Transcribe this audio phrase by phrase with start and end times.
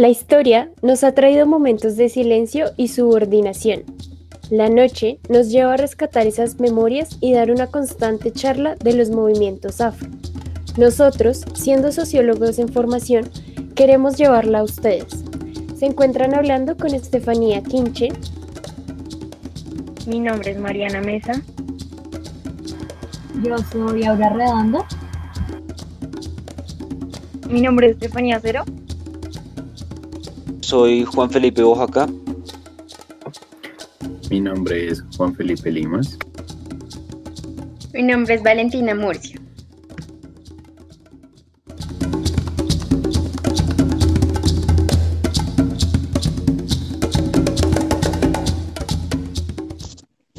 [0.00, 3.82] La historia nos ha traído momentos de silencio y subordinación.
[4.48, 9.10] La noche nos lleva a rescatar esas memorias y dar una constante charla de los
[9.10, 10.08] movimientos afro.
[10.78, 13.28] Nosotros, siendo sociólogos en formación,
[13.74, 15.22] queremos llevarla a ustedes.
[15.76, 18.08] Se encuentran hablando con Estefanía Quinche.
[20.06, 21.42] Mi nombre es Mariana Mesa.
[23.42, 24.82] Yo soy Aura Redondo.
[27.50, 28.64] Mi nombre es Estefanía Cero.
[30.70, 32.06] Soy Juan Felipe Oaxaca.
[34.30, 36.16] Mi nombre es Juan Felipe Limas.
[37.92, 39.39] Mi nombre es Valentina Murcia.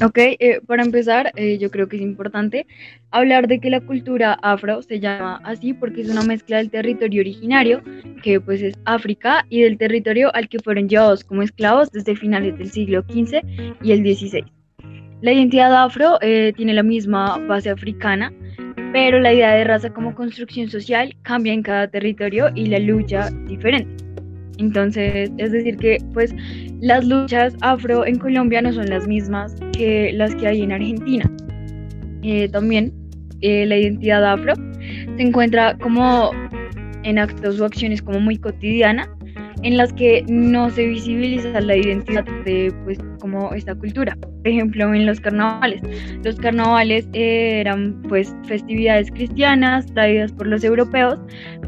[0.03, 2.65] Ok, eh, para empezar, eh, yo creo que es importante
[3.11, 7.21] hablar de que la cultura afro se llama así porque es una mezcla del territorio
[7.21, 7.83] originario,
[8.23, 12.57] que pues es África, y del territorio al que fueron llevados como esclavos desde finales
[12.57, 13.41] del siglo XV
[13.83, 14.43] y el XVI.
[15.21, 18.33] La identidad afro eh, tiene la misma base africana,
[18.93, 23.29] pero la idea de raza como construcción social cambia en cada territorio y la lucha
[23.45, 24.03] diferente.
[24.61, 26.33] Entonces, es decir que pues
[26.81, 31.29] las luchas afro en Colombia no son las mismas que las que hay en Argentina.
[32.21, 32.93] Eh, también
[33.41, 36.29] eh, la identidad afro se encuentra como
[37.03, 39.09] en actos o acciones como muy cotidiana
[39.63, 44.15] en las que no se visibiliza la identidad de pues como esta cultura.
[44.41, 45.81] Por ejemplo, en los carnavales.
[46.23, 51.19] Los carnavales eran pues festividades cristianas traídas por los europeos,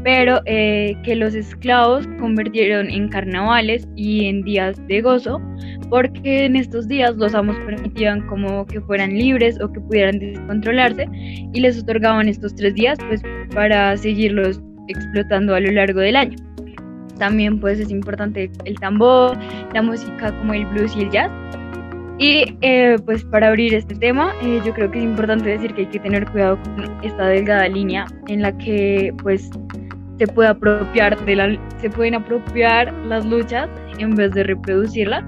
[0.02, 5.40] pero eh, que los esclavos convirtieron en carnavales y en días de gozo,
[5.88, 11.06] porque en estos días los amos permitían como que fueran libres o que pudieran descontrolarse
[11.12, 13.22] y les otorgaban estos tres días pues
[13.54, 16.36] para seguirlos explotando a lo largo del año.
[17.18, 19.38] También pues es importante el tambor,
[19.72, 21.30] la música como el blues y el jazz.
[22.18, 25.82] Y eh, pues para abrir este tema, eh, yo creo que es importante decir que
[25.82, 29.50] hay que tener cuidado con esta delgada línea en la que pues
[30.18, 35.24] se puede apropiar de la, se pueden apropiar las luchas en vez de reproducirlas,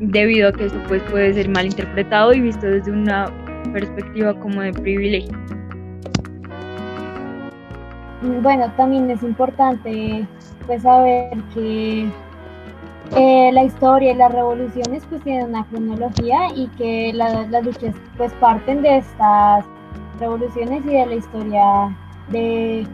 [0.00, 3.30] debido a que esto pues puede ser mal interpretado y visto desde una
[3.72, 5.38] perspectiva como de privilegio.
[8.42, 10.26] Bueno, también es importante
[10.66, 12.10] pues saber que
[13.16, 18.32] eh, la historia y las revoluciones pues tienen una cronología y que las luchas pues
[18.34, 19.64] parten de estas
[20.20, 21.96] revoluciones y de la historia
[22.30, 22.86] de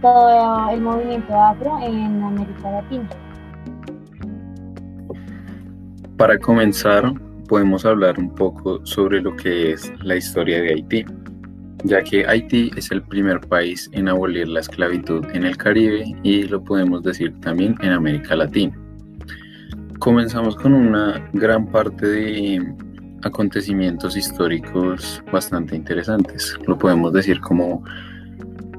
[0.00, 3.08] todo el movimiento afro en América Latina.
[6.16, 7.12] Para comenzar,
[7.48, 11.04] podemos hablar un poco sobre lo que es la historia de Haití
[11.84, 16.44] ya que Haití es el primer país en abolir la esclavitud en el Caribe y
[16.44, 18.76] lo podemos decir también en América Latina.
[20.02, 22.74] Comenzamos con una gran parte de
[23.22, 26.56] acontecimientos históricos bastante interesantes.
[26.66, 27.84] Lo podemos decir como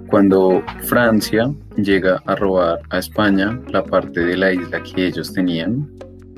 [0.07, 5.89] cuando Francia llega a robar a España la parte de la isla que ellos tenían,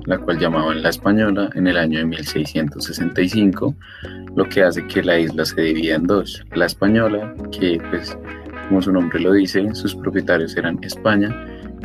[0.05, 3.75] la cual llamaban la Española, en el año de 1665,
[4.35, 6.45] lo que hace que la isla se divida en dos.
[6.53, 8.15] La española, que pues
[8.69, 11.35] como su nombre lo dice, sus propietarios eran España,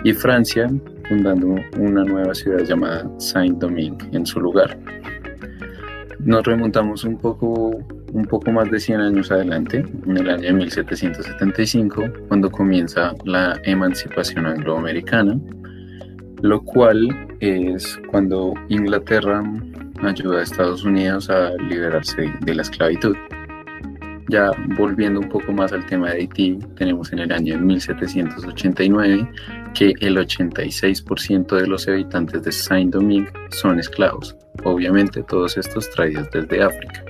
[0.04, 0.68] y Francia,
[1.08, 4.78] fundando una nueva ciudad llamada Saint-Domingue en su lugar.
[6.20, 7.70] Nos remontamos un poco,
[8.12, 14.46] un poco más de 100 años adelante, en el año 1775, cuando comienza la emancipación
[14.46, 15.38] angloamericana,
[16.42, 17.08] lo cual
[17.40, 19.42] es cuando Inglaterra
[20.02, 23.16] ayuda a Estados Unidos a liberarse de la esclavitud.
[24.28, 29.28] Ya volviendo un poco más al tema de Haití, tenemos en el año 1789
[29.74, 36.62] que el 86% de los habitantes de Saint-Domingue son esclavos, obviamente todos estos traídos desde
[36.62, 37.04] África.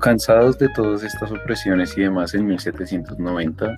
[0.00, 3.76] Cansados de todas estas opresiones y demás, en 1790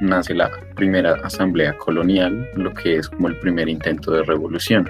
[0.00, 4.88] nace la primera asamblea colonial, lo que es como el primer intento de revolución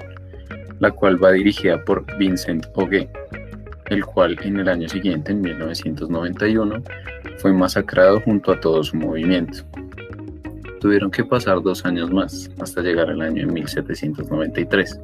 [0.81, 3.09] la cual va dirigida por Vincent Ogué,
[3.87, 6.83] el cual en el año siguiente, en 1991,
[7.39, 9.65] fue masacrado junto a todo su movimiento.
[10.81, 15.01] Tuvieron que pasar dos años más hasta llegar al año 1793.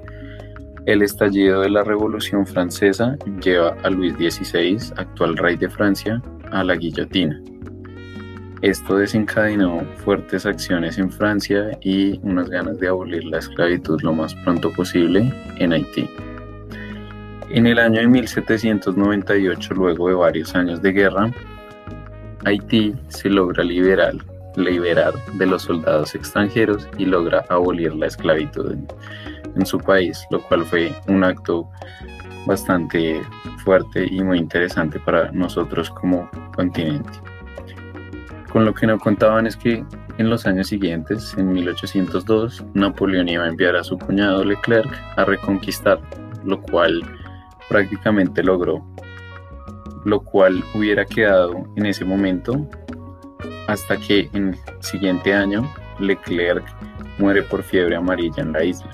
[0.87, 6.23] El estallido de la Revolución Francesa lleva a Luis XVI, actual rey de Francia,
[6.53, 7.41] a la guillotina.
[8.61, 14.35] Esto desencadenó fuertes acciones en Francia y unas ganas de abolir la esclavitud lo más
[14.37, 16.09] pronto posible en Haití.
[17.51, 21.31] En el año de 1798, luego de varios años de guerra,
[22.45, 24.15] Haití se logra liberar
[24.57, 28.73] liberar de los soldados extranjeros y logra abolir la esclavitud
[29.55, 31.69] en, su país, lo cual fue un acto
[32.47, 33.23] bastante
[33.65, 37.11] fuerte y muy interesante para nosotros como continente.
[38.53, 39.85] Con lo que nos contaban es que
[40.19, 45.25] en los años siguientes, en 1802, Napoleón iba a enviar a su cuñado Leclerc a
[45.25, 46.01] reconquistar,
[46.45, 47.03] lo cual
[47.69, 48.85] prácticamente logró,
[50.05, 52.69] lo cual hubiera quedado en ese momento
[53.67, 55.63] hasta que en el siguiente año
[55.99, 56.65] Leclerc
[57.19, 58.91] muere por fiebre amarilla en la isla.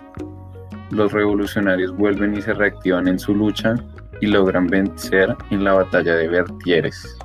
[0.91, 3.75] Los revolucionarios vuelven y se reactivan en su lucha
[4.21, 7.17] y logran vencer en la batalla de Vertières,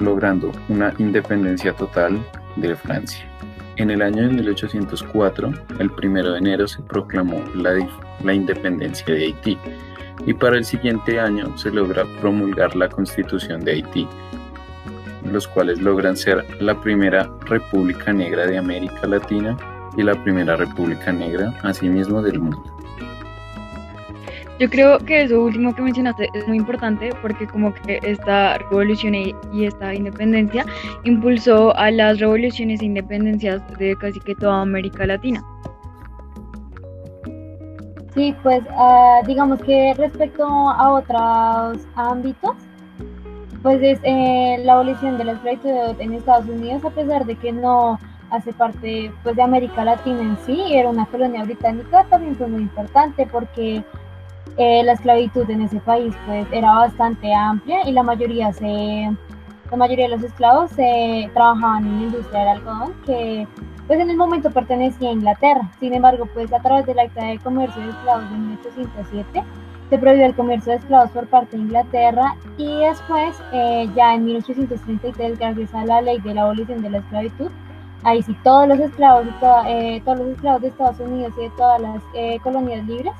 [0.00, 2.18] logrando una independencia total
[2.56, 3.26] de Francia.
[3.76, 7.72] En el año de 1804, el 1 de enero, se proclamó la,
[8.22, 9.56] la independencia de Haití
[10.26, 14.06] y para el siguiente año se logra promulgar la constitución de Haití,
[15.30, 19.56] los cuales logran ser la primera república negra de América Latina
[19.96, 22.62] y la primera república negra asimismo del mundo.
[24.60, 29.14] Yo creo que eso último que mencionaste es muy importante porque como que esta revolución
[29.14, 29.34] y
[29.64, 30.66] esta independencia
[31.04, 35.42] impulsó a las revoluciones e independencias de casi que toda América Latina.
[38.14, 42.56] Sí, pues uh, digamos que respecto a otros ámbitos,
[43.62, 47.52] pues es eh, la abolición de la esclavitud en Estados Unidos, a pesar de que
[47.52, 47.98] no
[48.30, 52.62] hace parte pues de América Latina en sí, era una colonia británica, también fue muy
[52.62, 53.84] importante porque
[54.56, 59.10] eh, la esclavitud en ese país pues era bastante amplia y la mayoría se
[59.70, 63.46] la mayoría de los esclavos se trabajaban en la industria del algodón que
[63.86, 65.68] pues en el momento pertenecía a Inglaterra.
[65.80, 69.44] Sin embargo, pues a través del Acta de Comercio de Esclavos de 1807
[69.90, 74.24] se prohibió el comercio de esclavos por parte de Inglaterra y después eh, ya en
[74.24, 77.50] 1833 gracias a la ley de la abolición de la esclavitud
[78.04, 79.26] ahí sí todos los esclavos
[79.66, 82.02] eh, todos los esclavos de Estados Unidos y de todas las
[82.42, 83.12] colonias libres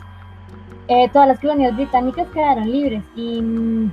[0.92, 3.92] eh, todas las colonias británicas quedaron libres y mm,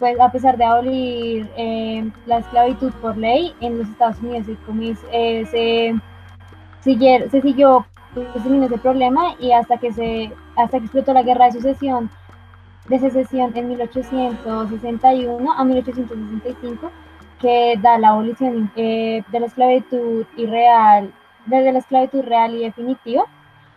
[0.00, 4.48] pues a pesar de abolir eh, la esclavitud por ley en los Estados Unidos
[5.12, 5.94] eh, se,
[6.80, 7.86] siguió, se siguió
[8.22, 12.10] ese problema y hasta que se hasta que explotó la guerra de sucesión
[12.88, 16.90] de secesión en 1861 a 1865
[17.40, 21.12] que da la abolición de la esclavitud irreal
[21.46, 23.24] desde la esclavitud real y definitiva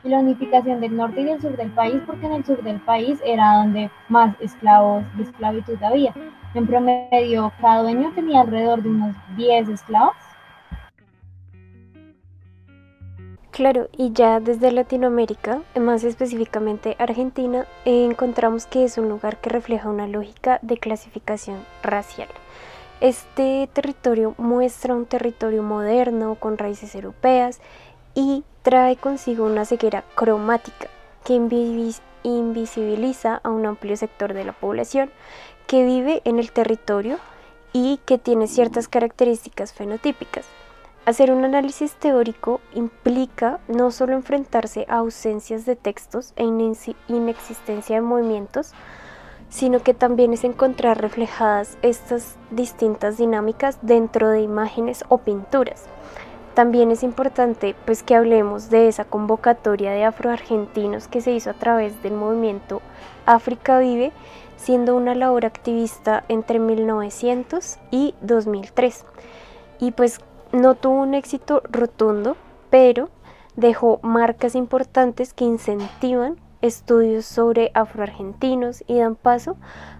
[0.03, 2.79] y la unificación del norte y del sur del país, porque en el sur del
[2.79, 6.13] país era donde más esclavos de esclavitud había.
[6.53, 10.15] En promedio, cada dueño tenía alrededor de unos 10 esclavos.
[13.59, 19.89] Claro, y ya desde Latinoamérica, más específicamente Argentina, encontramos que es un lugar que refleja
[19.89, 22.29] una lógica de clasificación racial.
[23.01, 27.59] Este territorio muestra un territorio moderno con raíces europeas
[28.15, 30.87] y trae consigo una ceguera cromática
[31.25, 31.33] que
[32.23, 35.11] invisibiliza a un amplio sector de la población
[35.67, 37.17] que vive en el territorio
[37.73, 40.45] y que tiene ciertas características fenotípicas.
[41.09, 48.01] Hacer un análisis teórico implica no solo enfrentarse a ausencias de textos e inexistencia de
[48.03, 48.73] movimientos,
[49.49, 55.85] sino que también es encontrar reflejadas estas distintas dinámicas dentro de imágenes o pinturas.
[56.53, 61.55] También es importante pues que hablemos de esa convocatoria de afroargentinos que se hizo a
[61.55, 62.83] través del movimiento
[63.25, 64.11] África Vive,
[64.57, 69.05] siendo una labor activista entre 1900 y 2003.
[69.79, 70.19] Y pues
[70.51, 72.35] no tuvo un éxito rotundo,
[72.69, 73.09] pero
[73.55, 79.57] dejó marcas importantes que incentivan estudios sobre afroargentinos y dan paso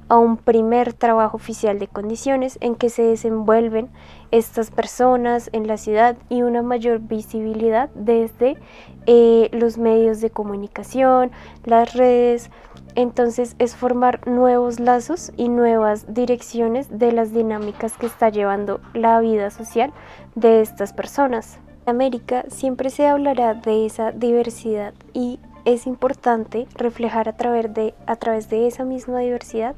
[0.09, 3.89] a un primer trabajo oficial de condiciones en que se desenvuelven
[4.31, 8.57] estas personas en la ciudad y una mayor visibilidad desde
[9.05, 11.31] eh, los medios de comunicación,
[11.63, 12.49] las redes.
[12.95, 19.19] Entonces es formar nuevos lazos y nuevas direcciones de las dinámicas que está llevando la
[19.19, 19.93] vida social
[20.35, 21.59] de estas personas.
[21.85, 25.39] En América siempre se hablará de esa diversidad y
[25.73, 29.75] es importante reflejar a través, de, a través de esa misma diversidad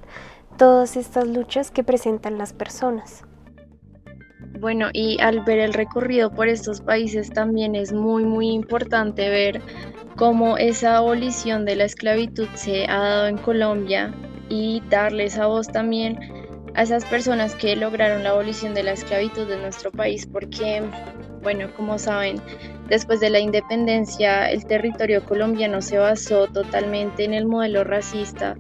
[0.57, 3.23] todas estas luchas que presentan las personas.
[4.59, 9.61] Bueno, y al ver el recorrido por estos países también es muy, muy importante ver
[10.17, 14.13] cómo esa abolición de la esclavitud se ha dado en Colombia
[14.49, 16.19] y darle esa voz también
[16.75, 20.83] a esas personas que lograron la abolición de la esclavitud de nuestro país, porque,
[21.41, 22.41] bueno, como saben,
[22.87, 28.57] Después de la independencia, el territorio colombiano se basó totalmente en el modelo racista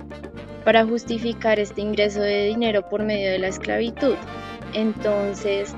[0.63, 4.15] para justificar este ingreso de dinero por medio de la esclavitud.
[4.73, 5.75] Entonces,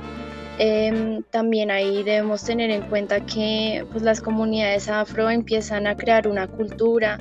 [0.60, 6.28] Em, también ahí debemos tener en cuenta que pues, las comunidades afro empiezan a crear
[6.28, 7.20] una cultura,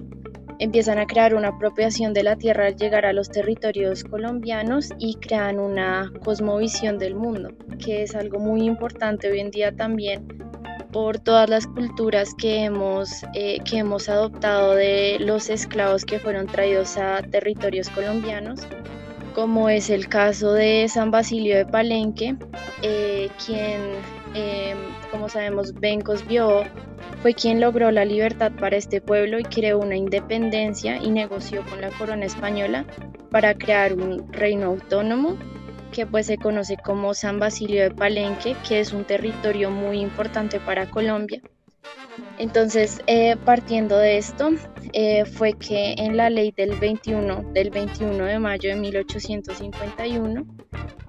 [0.62, 5.16] empiezan a crear una apropiación de la tierra al llegar a los territorios colombianos y
[5.16, 7.50] crean una cosmovisión del mundo,
[7.84, 10.28] que es algo muy importante hoy en día también
[10.92, 16.46] por todas las culturas que hemos, eh, que hemos adoptado de los esclavos que fueron
[16.46, 18.60] traídos a territorios colombianos,
[19.34, 22.36] como es el caso de San Basilio de Palenque,
[22.82, 23.80] eh, quien,
[24.34, 24.78] em,
[25.10, 26.62] como sabemos, Bencos vio
[27.22, 31.80] fue quien logró la libertad para este pueblo y creó una independencia y negoció con
[31.80, 32.84] la corona española
[33.30, 35.38] para crear un reino autónomo
[35.92, 40.58] que pues se conoce como San Basilio de Palenque, que es un territorio muy importante
[40.58, 41.40] para Colombia.
[42.38, 44.50] Entonces, eh, partiendo de esto,
[44.92, 50.46] eh, fue que en la ley del 21, del 21 de mayo de 1851,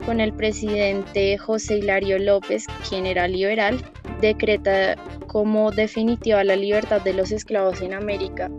[0.05, 3.81] con el presidente José Hilario López, quien era liberal,
[4.21, 4.95] decreta
[5.27, 8.49] como definitiva la libertad de los esclavos en América.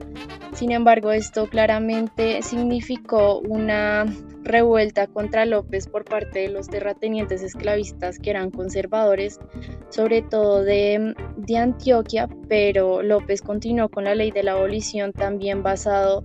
[0.54, 4.06] Sin embargo, esto claramente significó una
[4.44, 9.40] revuelta contra López por parte de los terratenientes esclavistas que eran conservadores,
[9.88, 15.64] sobre todo de, de, Antioquia, pero López continuó con la ley de la abolición también
[15.64, 16.24] basado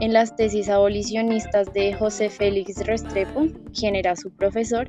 [0.00, 4.88] en las tesis abolicionistas de José Félix Restrepo, quien era su profesor,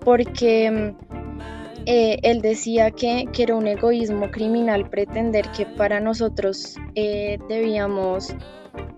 [0.00, 0.94] porque
[1.86, 8.34] eh, él decía que, era un egoísmo criminal pretender que para nosotros eh, debíamos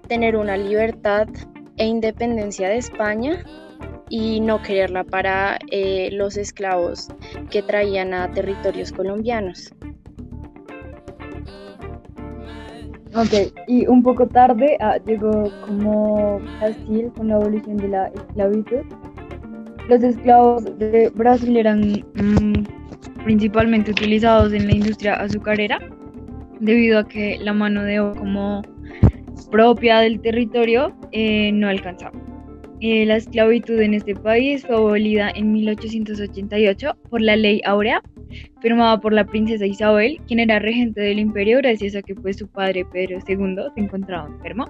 [0.09, 1.29] tener una libertad
[1.77, 3.45] e independencia de España
[4.09, 7.09] y no quererla para eh, los esclavos
[7.51, 9.71] que traían a territorios colombianos.
[13.15, 18.83] Ok, y un poco tarde ah, llegó como Brasil con la abolición de la esclavitud.
[19.89, 21.81] Los esclavos de Brasil eran
[22.15, 22.78] mm,
[23.29, 25.79] principalmente utilizados en la industria azucarera
[26.61, 28.63] debido a que la mano de obra como
[29.51, 32.19] propia del territorio eh, no alcanzaba.
[32.81, 38.01] Eh, la esclavitud en este país fue abolida en 1888 por la Ley Áurea,
[38.63, 42.49] firmada por la princesa Isabel, quien era regente del imperio gracias a que pues, su
[42.49, 44.65] padre Pedro II se encontraba enfermo.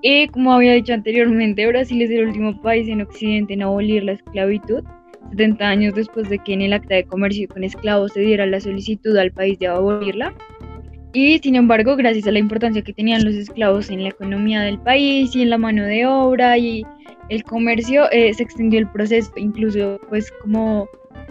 [0.00, 4.12] Y como había dicho anteriormente, Brasil es el último país en Occidente en abolir la
[4.12, 4.82] esclavitud,
[5.30, 8.60] 70 años después de que en el acta de comercio con esclavos se diera la
[8.60, 10.34] solicitud al país de abolirla.
[11.12, 14.78] Y sin embargo, gracias a la importancia que tenían los esclavos en la economía del
[14.78, 16.84] país y en la mano de obra y
[17.28, 20.88] el comercio, eh, se extendió el proceso, incluso pues como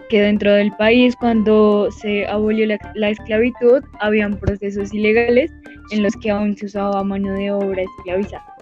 [0.10, 5.52] que dentro del país cuando se abolió la, esclavitud habían procesos ilegales
[5.92, 8.55] en los que aún se usaba mano de obra esclavizada.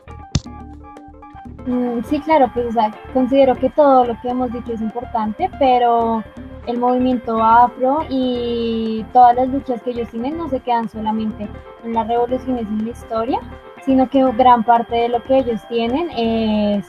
[1.65, 2.75] Mm, sí, claro, pues
[3.13, 6.23] considero que todo lo que hemos dicho es importante, pero
[6.67, 11.47] el movimiento afro y todas las luchas que ellos tienen no se quedan solamente
[11.83, 13.39] en las revoluciones en la historia,
[13.85, 16.85] sino que gran parte de lo que ellos tienen es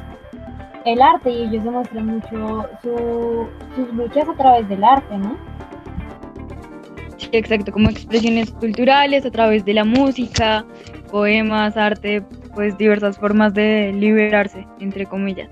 [0.85, 5.37] el arte y ellos demuestran mucho sus luchas a través del arte, ¿no?
[7.17, 10.65] Sí, exacto, como expresiones culturales a través de la música,
[11.11, 15.51] poemas, arte, pues diversas formas de liberarse, entre comillas.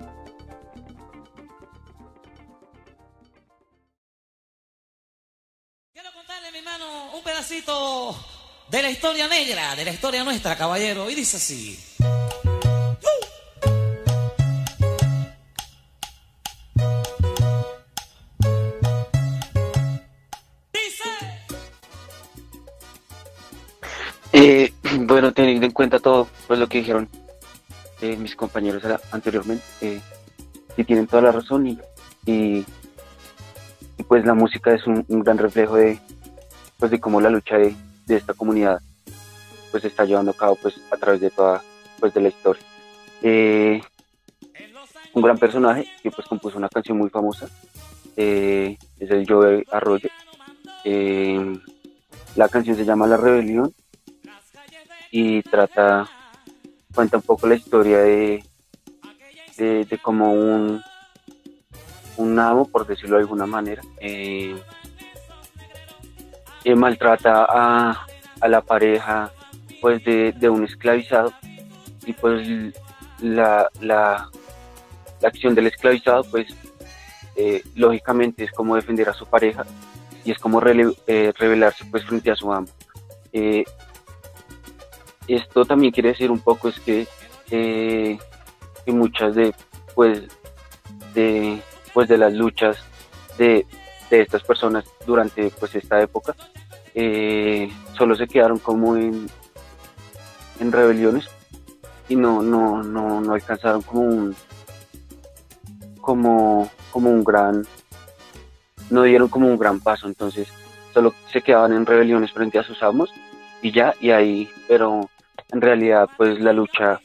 [8.73, 11.11] de la historia negra, de la historia nuestra, caballero.
[11.11, 11.79] Y dice así.
[24.33, 27.09] Eh, bueno, teniendo en cuenta todo pues, lo que dijeron
[28.03, 30.03] eh, mis compañeros anteriormente, eh,
[30.85, 31.79] tienen toda la razón y,
[32.27, 32.67] y,
[34.07, 35.99] pues la música es un, gran reflejo de,
[36.79, 37.75] pues de cómo la lucha de,
[38.07, 38.83] esta comunidad
[39.71, 41.63] pues está llevando a cabo pues a través de toda
[41.99, 42.63] pues de la historia.
[43.23, 43.81] Eh,
[45.15, 47.49] un gran personaje que pues compuso una canción muy famosa
[48.15, 50.11] eh, es el Joe Arroyo.
[50.85, 51.59] Eh,
[52.37, 53.73] la canción se llama La Rebelión
[55.13, 56.09] y trata,
[56.95, 58.45] cuenta un poco la historia de,
[59.57, 60.83] de, de como un,
[62.17, 64.55] un amo, por decirlo de alguna manera, eh,
[66.75, 68.07] maltrata a,
[68.49, 69.31] la pareja
[69.81, 71.33] pues de, un esclavizado
[72.05, 72.47] y pues
[73.21, 74.29] la, la,
[75.23, 76.49] acción del esclavizado pues
[77.37, 79.65] eh, lógicamente es como defender a su pareja
[80.25, 80.61] y es como
[81.07, 82.69] eh, revelarse pues frente a su amo.
[85.29, 87.07] Esto también quiere decir un poco es que,
[87.49, 88.19] que
[88.87, 89.55] muchas de
[89.95, 90.23] pues
[91.15, 91.61] de
[91.93, 92.79] pues de las luchas
[93.39, 93.67] de,
[94.11, 96.35] de estas personas durante pues esta época
[96.95, 99.29] eh, solo se quedaron como en,
[100.61, 101.29] en rebeliones
[102.09, 104.37] y no, no, no, no alcanzaron como un
[106.01, 107.67] como, como un gran
[108.91, 110.07] no dieron como un gran paso.
[110.07, 110.49] Entonces
[110.93, 113.11] solo se quedaban en rebeliones frente a sus amos
[113.63, 115.09] y ya y ahí pero
[115.53, 117.01] en realidad pues la lucha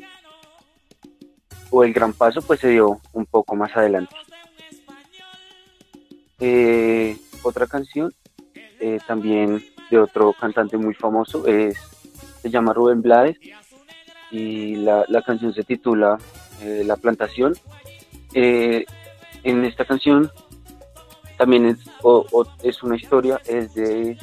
[1.70, 4.16] o el gran paso pues se dio un poco más adelante
[6.40, 8.14] eh, otra canción
[8.80, 11.78] eh, también de otro cantante muy famoso, es,
[12.42, 13.38] se llama Rubén Blades
[14.30, 16.18] y la, canción se titula
[16.62, 17.54] eh, La Plantación.
[18.34, 20.30] en esta canción
[21.38, 21.80] también es,
[22.62, 24.18] es una historia, es de,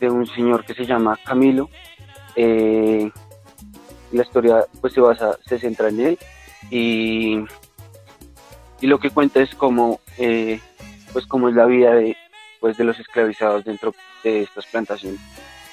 [0.00, 1.68] de, un señor que se llama Camilo.
[2.36, 3.12] la
[4.22, 6.18] historia pues se basa, se centra en él
[6.70, 7.38] y,
[8.80, 10.00] y lo que cuenta es como
[11.12, 12.16] pues cómo es la vida de,
[12.60, 15.20] pues, de los esclavizados dentro de estas plantaciones.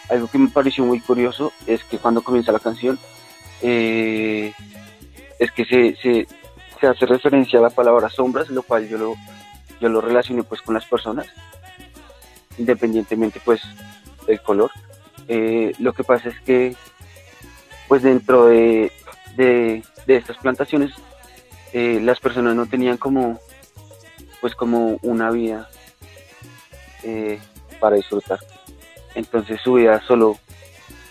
[0.09, 2.99] Algo que me pareció muy curioso es que cuando comienza la canción,
[3.61, 4.53] eh,
[5.39, 6.27] es que se, se,
[6.79, 9.15] se, hace referencia a la palabra sombras, lo cual yo lo,
[9.81, 11.25] yo lo relacioné pues con las personas,
[12.59, 13.61] independientemente pues
[14.25, 14.71] del color.
[15.27, 16.75] Eh, lo que pasa es que
[17.87, 18.91] pues dentro de,
[19.35, 20.91] de, estas plantaciones
[21.71, 23.39] eh, las personas no tenían como
[24.41, 25.69] pues como una vida
[27.03, 27.39] eh,
[27.79, 28.39] para disfrutar.
[29.15, 30.37] Entonces su vida solo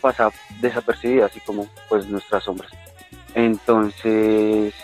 [0.00, 2.71] pasa desapercibida, así como pues nuestras sombras.
[3.35, 4.75] Entonces,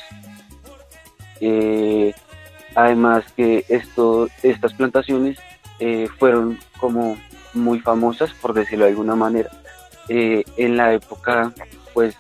[2.75, 5.39] además que esto, estas plantaciones
[6.19, 7.19] fueron como
[7.55, 9.51] muy famosas, por decirlo de alguna manera,
[10.09, 11.53] en la época
[11.95, 12.17] pues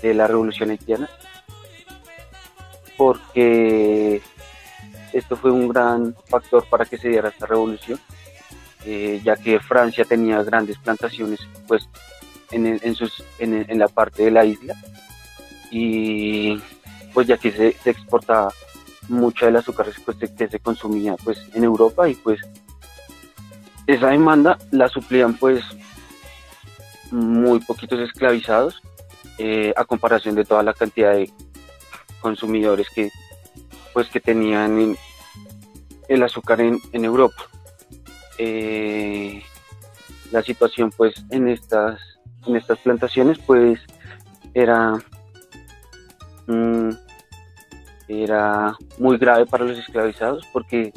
[0.00, 1.08] de la revolución haitiana,
[2.96, 4.22] porque
[5.12, 8.00] esto fue un gran factor para que se diera esta revolución,
[8.84, 11.88] eh, ya que Francia tenía grandes plantaciones pues,
[12.50, 14.74] en, sus, en, la parte de la isla
[15.70, 16.60] y
[17.14, 18.52] pues ya que se, exportaba
[19.08, 22.40] mucha del azúcar pues, que se consumía pues, en Europa y pues
[23.86, 25.62] esa demanda la suplían pues
[27.10, 28.80] muy poquitos esclavizados
[29.38, 31.30] eh, a comparación de toda la cantidad de
[32.20, 33.10] consumidores que
[33.92, 34.96] pues que tenían
[36.08, 37.42] el azúcar en, Europa.
[38.38, 39.42] Eh,
[40.30, 42.00] la situación pues en estas
[42.46, 43.80] en estas plantaciones pues
[44.54, 44.94] era
[46.46, 46.90] mm,
[48.08, 50.92] era muy grave para los esclavizados porque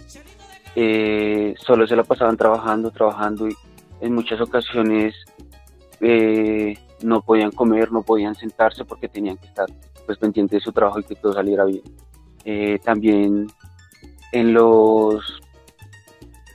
[0.75, 3.55] eh, solo se la pasaban trabajando trabajando y
[4.01, 5.15] en muchas ocasiones
[6.01, 9.67] eh, no podían comer no podían sentarse porque tenían que estar
[10.05, 11.83] pues pendientes de su trabajo y que todo saliera bien.
[12.43, 13.47] Eh, también
[14.31, 15.41] en los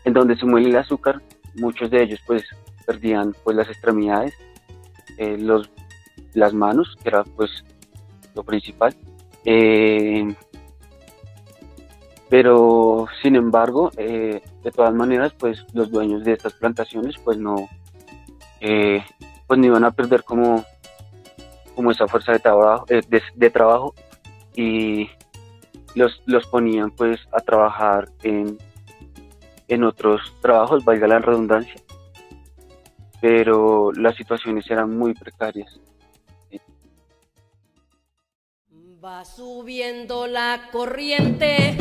[0.04, 1.20] en donde se muele el azúcar
[1.56, 2.44] muchos de ellos pues
[2.87, 4.35] perdían pues las extremidades
[5.18, 5.70] eh, los
[6.35, 7.64] las manos que era pues
[8.35, 8.94] lo principal.
[9.44, 10.26] Eh,
[12.30, 14.40] pero sin embargo de
[14.74, 17.68] todas maneras pues los dueños de estas plantaciones pues no
[18.60, 20.64] pues no iban a perder como
[21.74, 23.94] como esa fuerza de trabajo de trabajo
[24.54, 25.08] y
[25.94, 28.58] los, los ponían pues a trabajar en,
[29.68, 31.80] en otros trabajos, valga la redundancia,
[33.20, 35.80] pero las situaciones eran muy precarias.
[39.02, 41.76] Va subiendo la corriente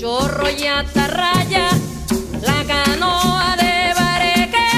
[0.00, 1.70] con chinchorro y atarraya,
[2.42, 4.68] la canoa de bareque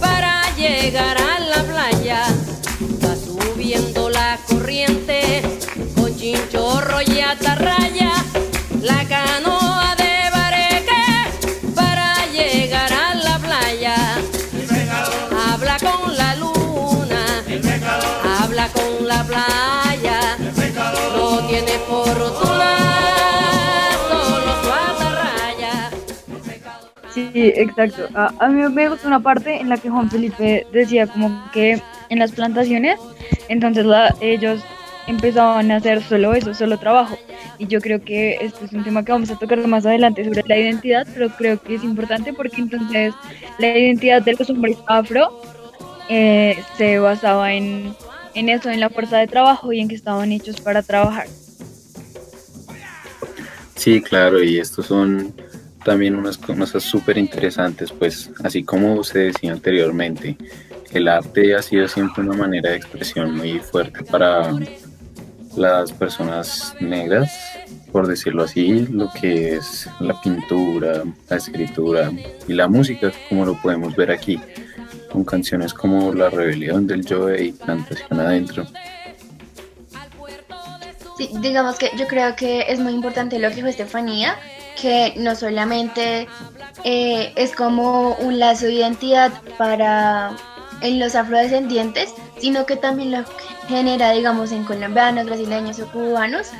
[0.00, 2.24] para llegar a la playa.
[3.04, 5.42] Va subiendo la corriente
[6.16, 8.12] chinchorro y atarraya,
[8.82, 11.04] la canoa de bareque
[11.74, 14.18] para llegar a la playa.
[15.52, 17.44] Habla con la luna,
[18.40, 20.36] habla con la playa,
[21.16, 22.07] no tiene fortuna,
[27.32, 28.08] Sí, exacto.
[28.14, 32.18] A, mí me gusta una parte en la que Juan Felipe decía como que en
[32.18, 32.98] las plantaciones,
[33.48, 34.60] entonces la, ellos
[35.06, 37.18] empezaban a hacer solo eso, solo trabajo.
[37.58, 40.42] Y yo creo que este es un tema que vamos a tocar más adelante sobre
[40.46, 43.14] la identidad, pero creo que es importante porque entonces
[43.58, 45.42] la identidad de los hombres afro
[46.08, 47.94] eh, se basaba en,
[48.34, 51.26] en eso, en la fuerza de trabajo y en que estaban hechos para trabajar.
[53.74, 55.32] Sí, claro, y estos son
[55.88, 60.36] también unas cosas súper interesantes, pues así como usted decía anteriormente,
[60.92, 64.52] el arte ha sido siempre una manera de expresión muy fuerte para
[65.56, 67.30] las personas negras
[67.90, 72.12] por decirlo así, lo que es la pintura, la escritura
[72.46, 74.38] y la música, como lo podemos ver aquí,
[75.10, 78.66] con canciones como La Rebelión del Joe y Plantación Adentro.
[81.16, 84.36] Sí, digamos que yo creo que es muy importante lo que dijo Estefanía,
[84.80, 86.28] que no solamente
[86.84, 90.36] eh, es como un lazo de identidad para
[90.80, 93.24] en los afrodescendientes, sino que también lo
[93.66, 96.50] genera, digamos, en colombianos, brasileños o cubanos,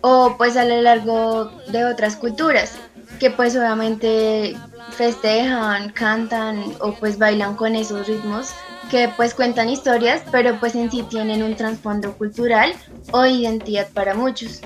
[0.00, 2.76] o pues a lo largo de otras culturas,
[3.20, 4.56] que pues obviamente
[4.90, 8.52] festejan, cantan o pues bailan con esos ritmos
[8.90, 12.72] que pues cuentan historias, pero pues en sí tienen un trasfondo cultural
[13.12, 14.62] o identidad para muchos.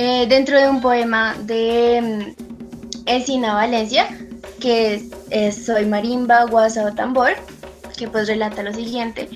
[0.00, 2.34] Eh, dentro de un poema de
[3.04, 4.06] um, Valencia,
[4.60, 7.32] que es, Soy marimba, guasa o tambor,
[7.96, 9.28] que pues relata lo siguiente,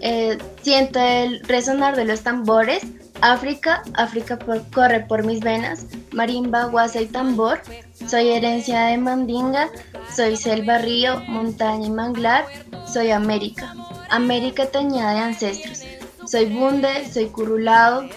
[0.00, 2.82] eh, siento el resonar de los tambores,
[3.20, 4.38] África, África
[4.72, 7.60] corre por mis venas, marimba, guasa y tambor,
[8.08, 9.68] soy herencia de mandinga,
[10.14, 12.46] soy selva, río, montaña y manglar,
[12.90, 13.74] soy América,
[14.08, 15.82] América teñida de ancestros,
[16.24, 18.08] soy bunde, soy curulado,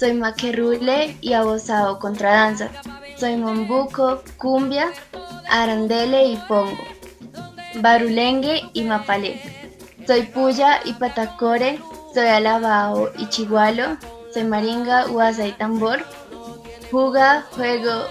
[0.00, 2.70] soy maquerule y abosado contra danza.
[3.18, 4.88] Soy mombuco, cumbia,
[5.50, 6.82] arandele y pongo.
[7.74, 9.42] Barulengue y mapalé.
[10.06, 11.78] Soy puya y patacore.
[12.14, 13.98] Soy alabao y chigualo.
[14.32, 16.02] Soy maringa, guasa y tambor.
[16.90, 18.06] Juga, juego,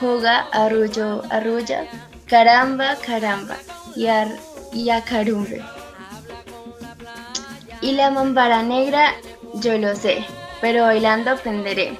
[0.00, 1.86] juga, arrullo, arrulla.
[2.28, 3.56] Caramba, caramba.
[3.96, 4.28] Y, ar,
[4.72, 5.60] y acarumbe.
[7.80, 9.12] Y la mambara negra,
[9.54, 10.24] yo lo sé
[10.60, 11.98] pero bailando aprenderé.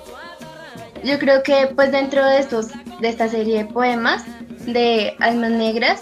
[1.05, 2.69] Yo creo que pues dentro de estos
[3.01, 4.25] de esta serie de poemas
[4.67, 6.01] de Almas Negras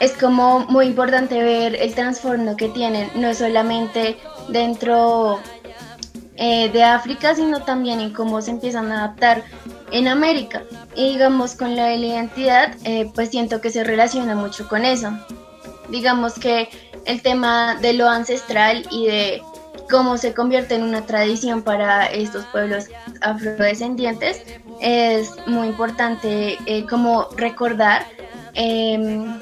[0.00, 4.16] es como muy importante ver el trasfondo que tienen, no solamente
[4.48, 5.38] dentro
[6.36, 9.44] eh, de África, sino también en cómo se empiezan a adaptar
[9.92, 10.62] en América.
[10.94, 15.12] Y digamos con la identidad, eh, pues siento que se relaciona mucho con eso.
[15.90, 16.70] Digamos que
[17.04, 19.42] el tema de lo ancestral y de
[19.90, 22.86] cómo se convierte en una tradición para estos pueblos
[23.20, 24.42] afrodescendientes,
[24.80, 28.06] es muy importante eh, como recordar
[28.54, 29.38] em,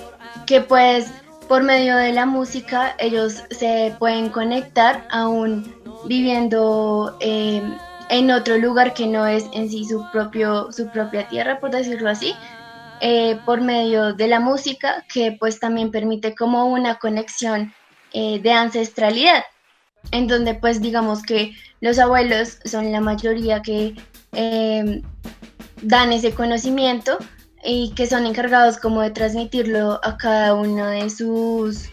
[0.46, 1.12] que pues
[1.48, 5.74] por medio de la música ellos se pueden conectar aún
[6.06, 7.76] viviendo em,
[8.10, 12.08] en otro lugar que no es en sí su, propio, su propia tierra, por decirlo
[12.10, 12.34] así,
[13.00, 17.72] eh, por medio de la música que pues también permite como una conexión
[18.12, 19.44] eh, de ancestralidad
[20.10, 23.94] en donde pues digamos que los abuelos son la mayoría que
[24.32, 25.02] eh,
[25.82, 27.18] dan ese conocimiento
[27.64, 31.88] y que son encargados como de transmitirlo a cada una de sus,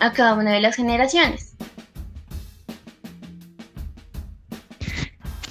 [0.00, 1.54] a cada una de las generaciones.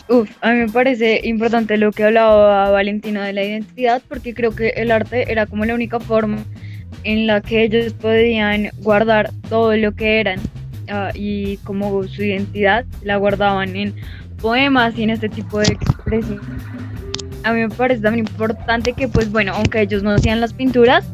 [0.09, 4.53] Uf, a mí me parece importante lo que hablaba Valentina de la identidad porque creo
[4.53, 6.43] que el arte era como la única forma
[7.03, 10.39] en la que ellos podían guardar todo lo que eran
[10.89, 13.95] Ah, y como su identidad la guardaban en
[14.41, 16.41] poemas y en este tipo de expresión.
[17.43, 21.05] A mí me parece también importante que, pues bueno, aunque ellos no hacían las pinturas,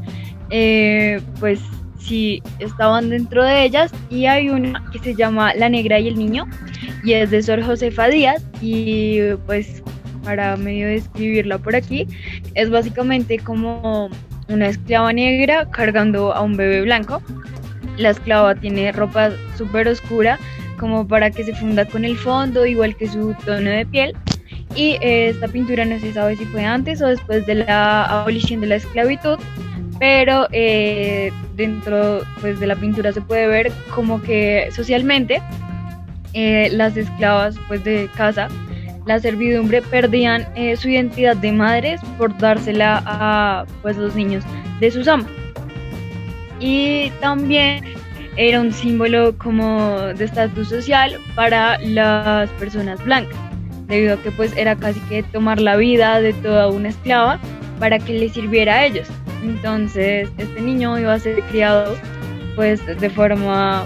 [0.49, 1.59] eh, pues
[1.99, 3.91] sí estaban dentro de ellas.
[4.09, 6.47] Y hay una que se llama La Negra y el Niño
[7.03, 8.43] y es de Sor Josefa Díaz.
[8.61, 9.83] Y pues
[10.23, 12.07] para medio describirla por aquí
[12.55, 14.09] es básicamente como
[14.47, 17.21] una esclava negra cargando a un bebé blanco
[17.99, 20.39] la esclava tiene ropa súper oscura
[20.79, 24.15] como para que se funda con el fondo, igual que su tono de piel.
[24.75, 28.61] Y eh, esta pintura no se sabe si fue antes o después de la abolición
[28.61, 29.37] de la esclavitud,
[29.99, 35.41] pero eh, dentro pues, de la pintura se puede ver como que socialmente
[36.33, 38.47] eh, las esclavas pues, de casa,
[39.05, 44.43] la servidumbre, perdían su identidad de madres por dársela a pues, los niños
[44.79, 45.38] de sus amos
[46.59, 47.83] y también
[48.35, 53.37] era un símbolo como de estatus social para las personas blancas,
[53.87, 57.39] debido a que pues era casi que tomar la vida de toda una esclava
[57.79, 59.07] para que le sirviera a ellos.
[59.43, 61.97] Entonces este niño iba a ser criado
[62.55, 63.85] pues de forma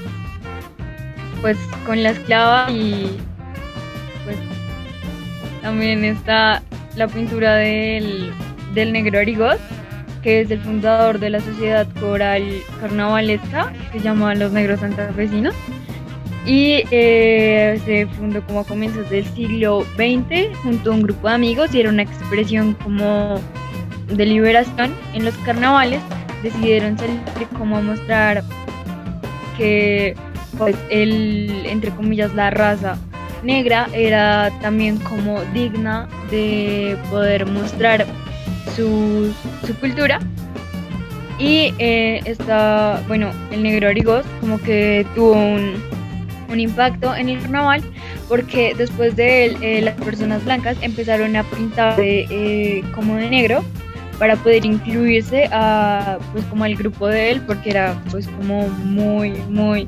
[1.41, 3.17] pues con la esclava y
[4.23, 4.37] pues
[5.61, 6.61] también está
[6.95, 8.31] la pintura del,
[8.73, 9.57] del negro Arigos
[10.23, 12.43] que es el fundador de la sociedad coral
[12.79, 15.53] carnavalesca, que se llama Los Negros Santafesinos,
[16.45, 21.35] y eh, se fundó como a comienzos del siglo XX junto a un grupo de
[21.35, 23.39] amigos y era una expresión como
[24.07, 26.01] de liberación en los carnavales.
[26.41, 27.19] Decidieron salir
[27.57, 28.43] como a mostrar
[29.57, 30.15] que
[30.57, 32.97] pues el, entre comillas, la raza
[33.43, 38.05] negra era también como digna de poder mostrar
[38.75, 39.33] su,
[39.65, 40.19] su cultura.
[41.39, 45.81] Y eh, está, bueno, el negro Arigos como que tuvo un,
[46.49, 47.83] un impacto en el carnaval
[48.29, 53.63] porque después de él eh, las personas blancas empezaron a pintar eh, como de negro
[54.19, 59.31] para poder incluirse a pues como al grupo de él porque era pues como muy
[59.49, 59.87] muy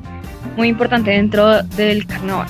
[0.58, 2.48] muy importante dentro del carnaval.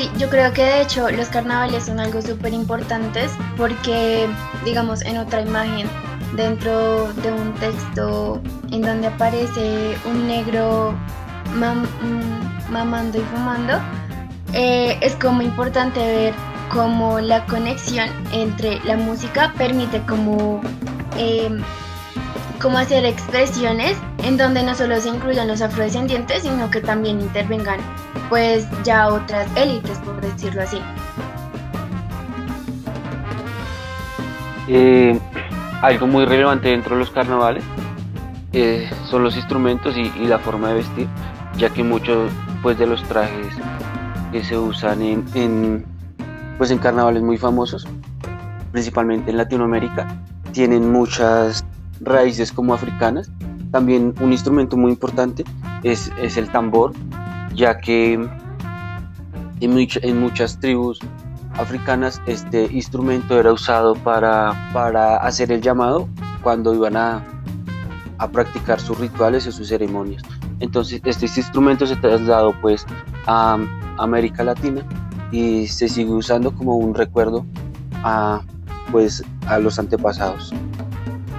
[0.00, 4.26] Sí, yo creo que de hecho los carnavales son algo súper importantes porque,
[4.64, 5.86] digamos, en otra imagen,
[6.34, 8.40] dentro de un texto
[8.72, 10.94] en donde aparece un negro
[11.54, 13.78] mm, mamando y fumando,
[14.54, 16.34] eh, es como importante ver
[16.72, 20.62] cómo la conexión entre la música permite como,
[21.18, 21.62] em,
[22.60, 27.80] como hacer expresiones en donde no solo se incluyan los afrodescendientes, sino que también intervengan
[28.28, 30.80] pues ya otras élites, por decirlo así.
[34.68, 35.18] Eh,
[35.80, 37.64] algo muy relevante dentro de los carnavales
[38.52, 41.08] eh, son los instrumentos y, la forma de vestir,
[41.56, 42.30] ya que muchos
[42.62, 43.56] pues, de los trajes
[44.30, 45.84] que se usan en,
[46.58, 47.88] pues, en carnavales muy famosos,
[48.70, 50.06] principalmente en Latinoamérica,
[50.52, 51.64] tienen muchas
[52.00, 53.30] raíces como africanas.
[53.70, 55.44] También un instrumento muy importante
[55.82, 56.92] es, es el tambor,
[57.54, 58.28] ya que
[59.60, 60.98] en, muchas tribus
[61.54, 66.08] africanas este instrumento era usado para, para hacer el llamado
[66.42, 67.24] cuando iban a,
[68.18, 70.22] a practicar sus rituales y sus ceremonias.
[70.60, 72.86] Entonces este, instrumento se trasladó pues
[73.26, 73.58] a
[73.98, 74.82] América Latina
[75.32, 77.46] y se sigue usando como un recuerdo
[78.04, 78.42] a,
[78.92, 80.52] pues, a los antepasados.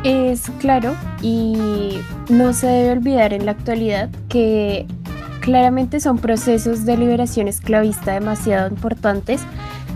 [0.04, 4.88] Es claro y no se debe olvidar en la actualidad que
[5.42, 9.42] Claramente son procesos de liberación esclavista demasiado importantes,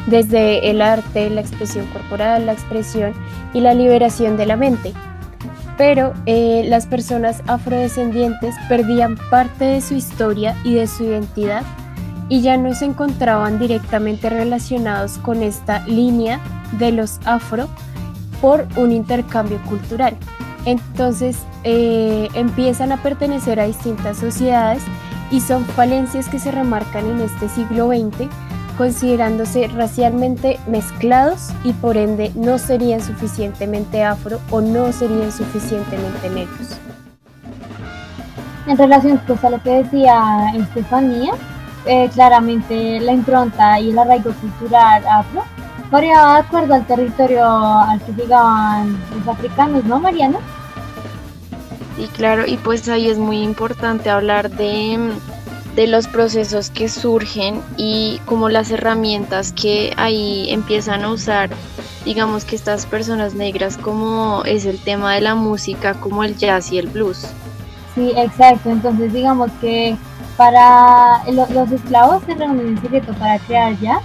[0.07, 3.13] desde el arte, la expresión corporal, la expresión
[3.53, 4.93] y la liberación de la mente.
[5.77, 11.63] Pero eh, las personas afrodescendientes perdían parte de su historia y de su identidad
[12.27, 16.39] y ya no se encontraban directamente relacionados con esta línea
[16.79, 17.69] de los afro
[18.41, 20.15] por un intercambio cultural.
[20.65, 24.83] Entonces eh, empiezan a pertenecer a distintas sociedades
[25.31, 28.29] y son falencias que se remarcan en este siglo XX,
[28.77, 36.77] considerándose racialmente mezclados y por ende no serían suficientemente afro o no serían suficientemente negros.
[38.67, 41.33] En relación pues, a lo que decía Estefanía,
[41.85, 45.43] eh, claramente la impronta y el arraigo cultural afro
[45.91, 50.39] de acuerdo al territorio al que llegaban los africanos, ¿no, Mariana?
[51.97, 55.13] Y claro, y pues ahí es muy importante hablar de,
[55.87, 61.49] los procesos que surgen y como las herramientas que ahí empiezan a usar,
[62.03, 66.71] digamos que estas personas negras, como es el tema de la música, como el jazz
[66.71, 67.27] y el blues.
[67.93, 68.69] Sí, exacto.
[68.69, 69.97] Entonces digamos que
[70.35, 74.03] para los, esclavos se reúnen en secreto para crear jazz,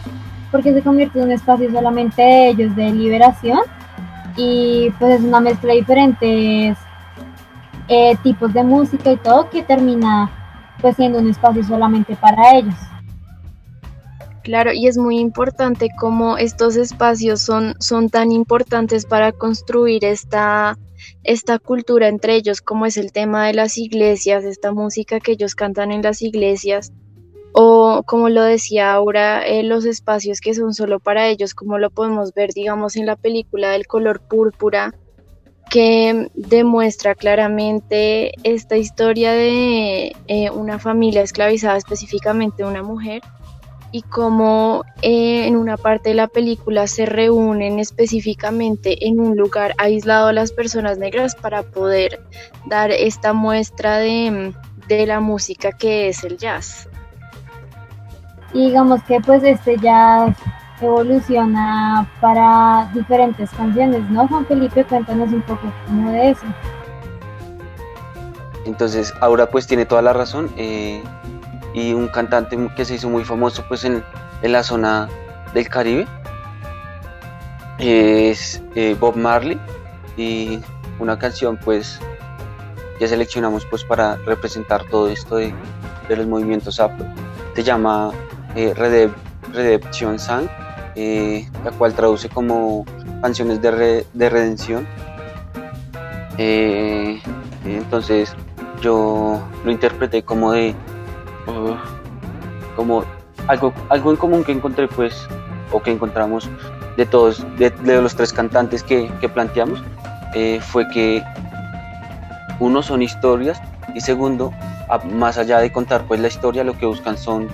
[0.51, 3.61] porque se convierte en un espacio solamente de ellos de liberación
[4.37, 6.79] y pues es una mezcla de diferentes
[7.89, 10.31] eh, tipos de música y todo que termina
[10.81, 12.75] pues siendo un espacio solamente para ellos.
[14.43, 20.79] Claro, y es muy importante cómo estos espacios son, son tan importantes para construir esta,
[21.25, 25.55] esta cultura entre ellos, como es el tema de las iglesias, esta música que ellos
[25.55, 26.93] cantan en las iglesias,
[27.53, 31.91] o como lo decía ahora, eh, los espacios que son solo para ellos, como lo
[31.91, 34.95] podemos ver, digamos, en la película del color púrpura,
[35.71, 43.23] que demuestra claramente esta historia de eh, una familia esclavizada, específicamente una mujer,
[43.93, 49.75] y cómo eh, en una parte de la película se reúnen específicamente en un lugar
[49.79, 52.21] aislado las personas negras para poder
[52.67, 54.53] dar esta muestra de,
[54.87, 56.90] de la música que es el jazz.
[58.53, 60.37] Y digamos que pues este jazz
[60.81, 64.27] evoluciona para diferentes canciones, ¿no?
[64.29, 66.47] Juan Felipe, cuéntanos un poco cómo de eso.
[68.65, 70.51] Entonces, ahora pues tiene toda la razón.
[70.57, 71.03] Eh,
[71.75, 74.03] y un cantante que se hizo muy famoso pues en,
[74.43, 75.09] la zona
[75.55, 76.07] del Caribe
[77.79, 79.61] es eh, Bob Marley
[80.17, 80.61] y
[80.99, 82.01] una canción pues
[82.99, 85.55] que seleccionamos pues para representar todo esto de,
[86.09, 87.07] los movimientos afro.
[87.55, 88.11] Se llama
[88.55, 88.75] eh,
[89.53, 90.49] Redemption Song
[90.97, 92.85] eh, la cual traduce como
[93.23, 94.87] canciones de, redención.
[96.37, 97.21] Eh,
[97.65, 98.35] entonces
[98.81, 100.75] yo lo interpreté como de,
[101.47, 101.75] uh,
[102.75, 103.05] como
[103.47, 105.27] algo, algo en común que encontré pues,
[105.71, 106.51] o que encontramos
[106.97, 109.83] de todos, de, los tres cantantes que, planteamos,
[110.35, 111.23] eh, fue que
[112.59, 113.61] uno son historias
[113.95, 114.53] y segundo,
[115.13, 117.49] más allá de contar pues la historia, lo que buscan son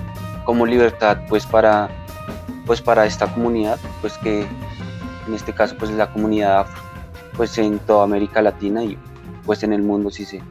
[0.47, 1.89] como libertad pues para,
[2.65, 4.47] pues para esta comunidad, pues que
[5.27, 6.81] en este caso pues la comunidad afro,
[7.35, 8.97] pues en toda América Latina y
[9.45, 10.41] pues en el mundo si se,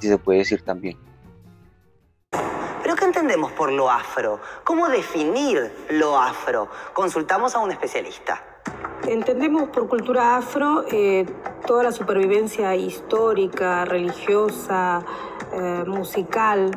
[0.00, 0.98] si se puede decir también.
[2.82, 4.40] ¿Pero qué entendemos por lo afro?
[4.64, 6.68] ¿Cómo definir lo afro?
[6.92, 8.42] Consultamos a un especialista.
[9.06, 11.24] Entendemos por cultura afro eh,
[11.64, 15.04] toda la supervivencia histórica, religiosa,
[15.52, 16.72] eh, musical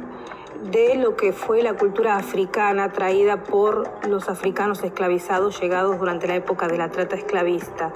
[0.61, 6.35] de lo que fue la cultura africana traída por los africanos esclavizados llegados durante la
[6.35, 7.91] época de la trata esclavista.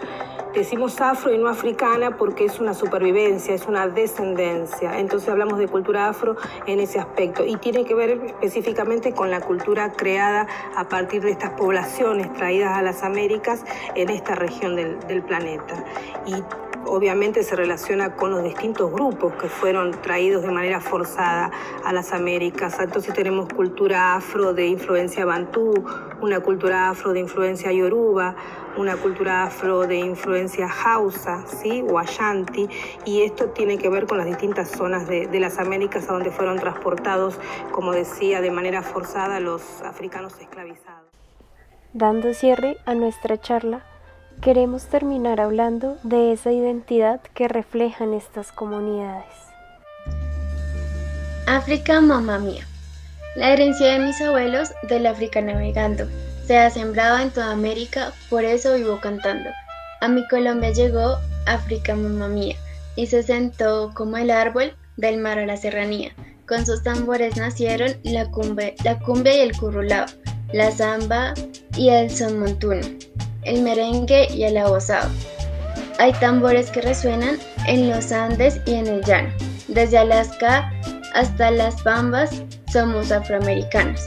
[0.56, 4.99] Decimos afro y no africana porque es una supervivencia, es una descendencia.
[4.99, 9.41] Entonces hablamos de cultura afro en ese aspecto y tiene que ver específicamente con la
[9.41, 10.47] cultura creada
[10.78, 15.84] a partir de estas poblaciones traídas a las Américas en esta región del, planeta.
[16.25, 16.36] Y
[16.86, 21.52] obviamente se relaciona con los distintos grupos que fueron traídos de manera forzada
[21.84, 22.78] a las Américas.
[22.80, 25.74] Entonces tenemos cultura afro de influencia bantú,
[26.21, 28.36] una cultura afro de influencia yoruba,
[28.78, 31.84] una cultura afro de influencia hausa, ¿sí?
[31.88, 32.67] o ashanti,
[33.06, 36.32] y esto tiene que ver con las distintas zonas de, de las Américas a donde
[36.32, 37.39] fueron transportados,
[37.71, 41.10] como decía, de manera forzada los africanos esclavizados.
[41.93, 43.86] Dando cierre a nuestra charla,
[44.41, 49.26] queremos terminar hablando de esa identidad que reflejan estas comunidades.
[51.48, 52.65] África, mamá mía.
[53.36, 56.08] La herencia de mis abuelos del África navegando.
[56.45, 59.50] Se ha sembrado en toda América, por eso vivo cantando.
[60.02, 62.56] A mi Colombia llegó África, mamá mía,
[62.95, 66.13] y se sentó como el árbol del mar a la serranía.
[66.48, 69.00] Con sus tambores nacieron la cumbia, la
[69.34, 70.06] y el currulao,
[70.54, 71.34] la zamba
[71.76, 72.82] y el son montuno
[73.45, 75.10] el merengue y el abosado.
[75.97, 79.29] Hay tambores que resuenan en los Andes y en el llano.
[79.67, 80.71] Desde Alaska
[81.13, 84.01] hasta las Bambas somos afroamericanos.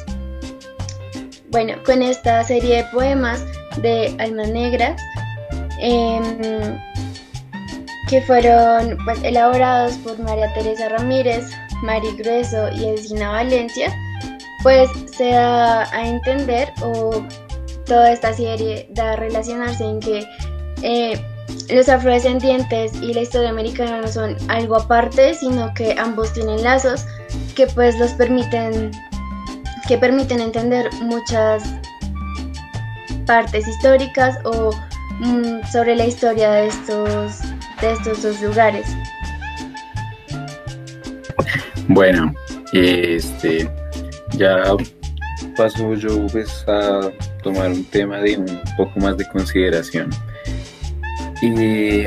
[1.50, 3.42] Bueno, con esta serie de poemas
[3.80, 5.00] de Almas Negras,
[5.80, 6.78] em,
[8.08, 11.46] que fueron pues, elaborados por María Teresa Ramírez,
[11.82, 13.90] Mari Grueso y Edina Valencia,
[14.62, 17.22] pues se da a entender o
[17.88, 20.26] toda esta serie da a relacionarse en que
[20.82, 21.20] eh,
[21.70, 27.06] los afrodescendientes y la historia americana no son algo aparte, sino que ambos tienen lazos
[27.56, 28.92] que pues los permiten
[29.88, 31.62] que permiten entender muchas
[33.26, 34.70] partes históricas o
[35.20, 37.40] mm, sobre la historia de estos
[37.80, 38.86] de estos dos lugares.
[41.88, 42.34] Bueno,
[42.72, 43.68] este
[44.32, 44.62] ya
[45.56, 47.10] paso yo pues a
[47.48, 50.10] tomar un tema de un poco más de consideración.
[51.40, 52.04] Y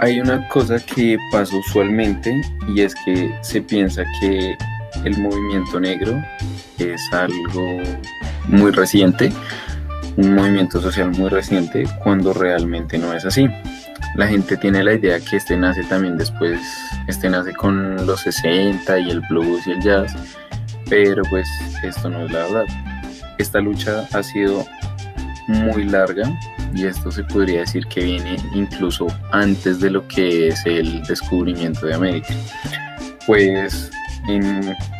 [0.00, 2.42] hay una cosa que pasa usualmente
[2.74, 4.56] y es que se piensa que
[5.04, 6.20] el movimiento negro
[6.78, 7.82] es algo
[8.48, 9.32] muy reciente,
[10.16, 13.48] un movimiento social muy reciente, cuando realmente no es así.
[14.16, 16.60] La gente tiene la idea que este nace también después,
[17.06, 20.16] este nace con los 60 y el blues y el jazz,
[20.90, 21.48] pero pues
[21.84, 22.93] esto no es la verdad
[23.38, 24.64] esta lucha ha sido
[25.48, 26.30] muy larga
[26.74, 31.86] y esto se podría decir que viene incluso antes de lo que es el descubrimiento
[31.86, 32.34] de América.
[33.26, 33.90] Pues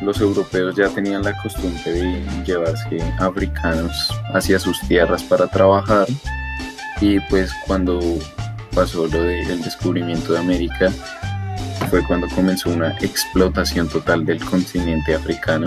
[0.03, 6.07] los europeos ya tenían la costumbre de llevarse africanos hacia sus tierras para trabajar
[7.01, 8.01] y pues cuando
[8.75, 10.90] pasó lo del descubrimiento de América
[11.88, 15.66] fue cuando comenzó una explotación total del continente africano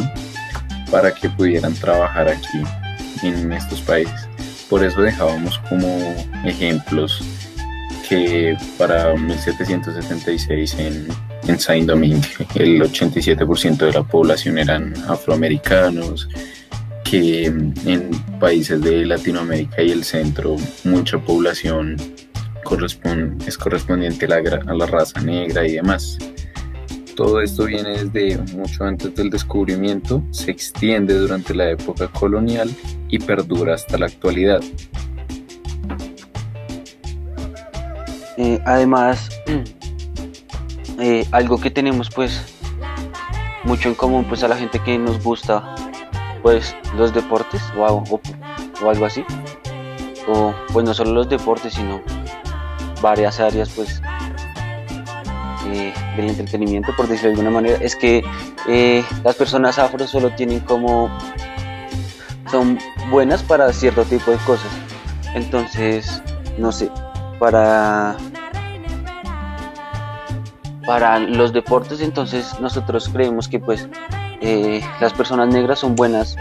[0.91, 2.61] para que pudieran trabajar aquí
[3.23, 4.27] en estos países.
[4.69, 5.87] Por eso dejábamos como
[6.45, 7.23] ejemplos
[8.07, 11.07] que para 1776 en,
[11.47, 16.29] en Saint-Domingue el 87% de la población eran afroamericanos,
[17.03, 21.95] que en países de Latinoamérica y el centro mucha población
[23.47, 26.17] es correspondiente a la raza negra y demás.
[27.17, 32.69] Todo esto viene desde mucho antes del descubrimiento, se extiende durante la época colonial
[33.09, 34.61] y perdura hasta la actualidad.
[38.37, 39.29] Eh, además,
[40.99, 42.53] eh, algo que tenemos pues
[43.63, 45.73] mucho en común pues a la gente que nos gusta
[46.43, 49.25] pues los deportes o, o algo así
[50.27, 51.99] o pues no solo los deportes sino
[53.01, 54.03] varias áreas pues
[55.73, 58.23] eh, del entretenimiento, por decirlo de alguna manera, es que
[58.67, 61.09] eh, las personas afro solo tienen como
[62.51, 64.71] son buenas para cierto tipo de cosas.
[65.33, 66.21] Entonces,
[66.57, 66.89] no sé,
[67.39, 68.15] para
[70.85, 73.89] para los deportes, entonces nosotros creemos que pues
[74.39, 76.37] eh, las personas negras son buenas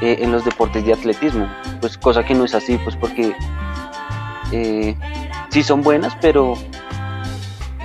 [0.00, 1.48] eh, en los deportes de atletismo,
[1.80, 3.34] pues cosa que no es así, pues porque
[4.52, 4.96] eh,
[5.50, 6.54] sí son buenas, pero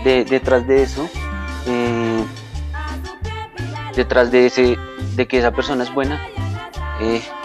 [0.05, 1.09] detrás de eso,
[3.95, 4.77] detrás de ese,
[5.15, 6.21] de que esa persona es buena,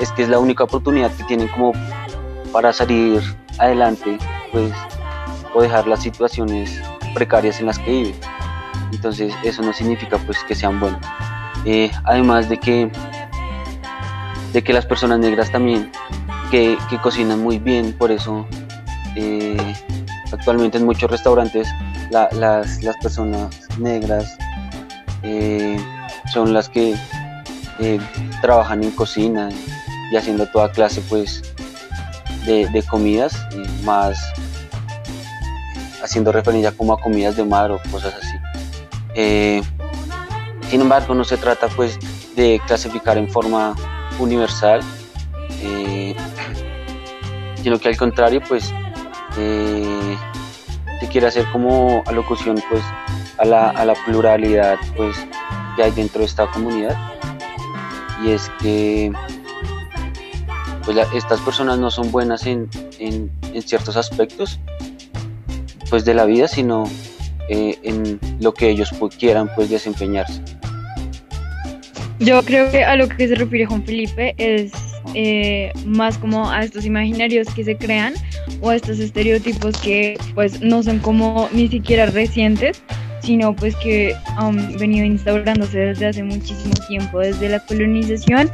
[0.00, 1.72] es que es la única oportunidad que tienen como
[2.52, 3.22] para salir
[3.58, 4.18] adelante,
[4.52, 4.72] pues,
[5.54, 6.80] o dejar las situaciones
[7.14, 8.14] precarias en las que viven.
[8.92, 11.00] Entonces eso no significa pues que sean buenos.
[11.64, 12.90] Eh, además de que,
[14.52, 15.90] de que las personas negras también,
[16.50, 18.46] que, cocinan muy bien, por eso
[19.16, 19.74] eh,
[20.32, 21.68] actualmente en muchos restaurantes
[22.10, 24.36] las, personas negras
[25.22, 25.78] eh,
[26.32, 26.96] son las que
[28.42, 29.48] trabajan en cocina
[30.12, 31.42] y haciendo toda clase pues
[32.44, 33.34] de, comidas,
[33.84, 34.18] más
[36.02, 39.62] haciendo referencia como a comidas de mar o cosas así.
[40.70, 41.98] Sin embargo, no se trata pues
[42.36, 43.74] de clasificar en forma
[44.20, 44.80] universal,
[45.62, 46.14] eh,
[47.60, 48.72] sino que al contrario pues
[49.36, 49.89] eh,
[51.00, 52.82] se quiere hacer como alocución pues
[53.38, 55.16] a la, pluralidad pues
[55.76, 56.96] que hay dentro de esta comunidad.
[58.22, 59.10] Y es que
[60.84, 62.68] pues, estas personas no son buenas en,
[63.64, 64.58] ciertos aspectos
[65.88, 66.84] pues de la vida sino
[67.48, 70.42] eh, en lo que ellos quieran pues desempeñarse.
[72.18, 74.72] Yo creo que a lo que se refiere Juan Felipe es
[75.14, 78.14] eh, más como a estos imaginarios que se crean
[78.60, 82.82] o a estos estereotipos que pues no son como ni siquiera recientes,
[83.22, 88.50] sino pues que han venido instaurándose desde hace muchísimo tiempo, desde la colonización,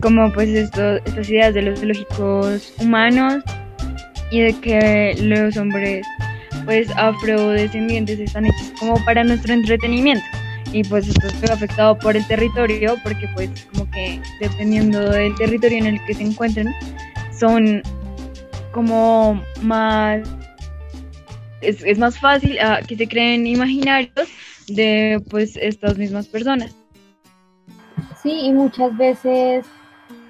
[0.00, 3.42] como pues esto, estas ideas de los lógicos humanos
[4.30, 6.06] y de que los hombres
[6.64, 10.24] pues afrodescendientes están hechos como para nuestro entretenimiento
[10.72, 15.78] y pues esto es afectado por el territorio porque pues como que dependiendo del territorio
[15.78, 16.74] en el que se encuentren
[17.38, 17.82] son
[18.72, 20.28] como más
[21.60, 24.28] es, más fácil ah, que se creen imaginarios
[24.68, 26.74] de pues estas mismas personas.
[28.22, 29.64] Sí y muchas veces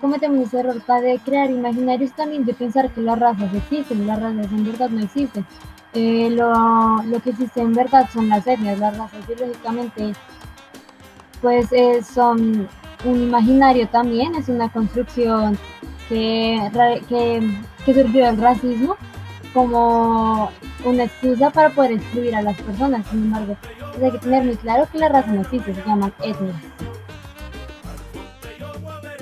[0.01, 4.47] cometemos ese error de crear imaginarios también de pensar que las razas existen las razas
[4.53, 5.45] en verdad no existen
[5.95, 10.12] eh, lo, lo, que existe en verdad son las etnias, las razas biológicamente
[11.41, 12.68] pues eh, son
[13.05, 15.59] un imaginario también, es una construcción
[16.09, 16.70] que,
[17.09, 18.97] que, surgió del racismo
[19.55, 20.51] como
[20.84, 23.07] una excusa para poder excluir a las personas.
[23.07, 23.57] Sin embargo,
[23.93, 26.57] pues hay que tener muy claro que la raza no existe, se llaman etnias.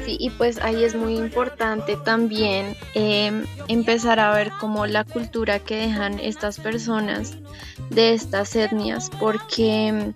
[0.07, 5.59] Sí, y pues ahí es muy importante también em, empezar a ver como la cultura
[5.59, 7.37] que dejan estas personas
[7.91, 10.13] de estas etnias, porque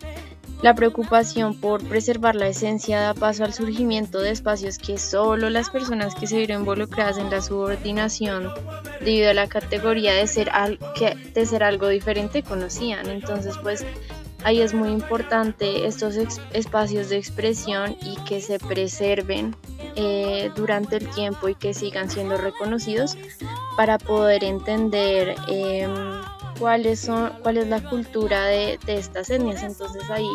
[0.63, 5.71] la preocupación por preservar la esencia da paso al surgimiento de espacios que solo las
[5.71, 8.49] personas que se vieron involucradas en la subordinación
[9.01, 10.53] debido a la categoría de ser,
[11.35, 13.11] de ser algo diferente conocían.
[13.11, 13.85] Entonces, pues
[14.45, 16.17] ahí es muy importante estos
[16.53, 19.55] espacios de expresión y que se preserven
[19.97, 23.17] eh, durante el tiempo y que sigan siendo reconocidos
[23.77, 25.91] para poder entender em,
[26.59, 29.63] cuáles son, cuál es la cultura de, estas etnias.
[29.63, 30.31] Entonces ahí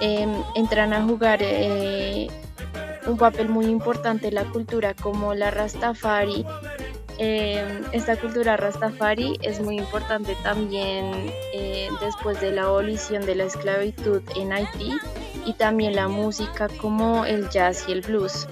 [0.00, 2.28] em, entran a jugar eh,
[3.06, 6.44] un papel muy importante la cultura como la Rastafari.
[7.20, 13.44] Em, esta cultura Rastafari es muy importante también eh, después de la abolición de la
[13.44, 14.92] esclavitud en Haití
[15.44, 18.46] y también la música como el jazz y el blues.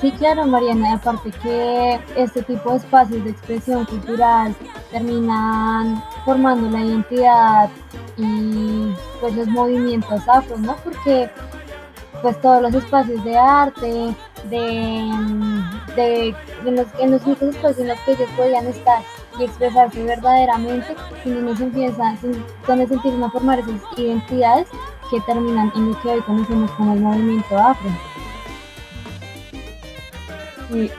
[0.00, 4.54] Sí, claro, Mariana, aparte que este tipo de espacios de expresión cultural
[4.90, 7.70] terminan formando la identidad
[8.16, 10.74] y pues los movimientos afro, ¿no?
[10.82, 11.30] Porque
[12.22, 14.14] pues todos los espacios de arte,
[14.50, 15.10] de,
[15.96, 16.34] de,
[16.70, 19.02] los, en los únicos espacios en los que ellos podían estar
[19.38, 22.16] y expresarse verdaderamente, donde se empieza,
[22.66, 24.68] donde se empiezan a formar esas identidades
[25.10, 27.90] que terminan en lo que hoy conocemos como el movimiento afro.